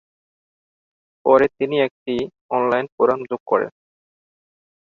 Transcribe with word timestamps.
পরে 1.25 1.45
তিনি 1.57 1.75
একটি 1.87 2.15
অনলাইন 2.51 2.85
ফোরাম 2.95 3.19
যোগ 3.29 3.41
করেন। 3.45 3.71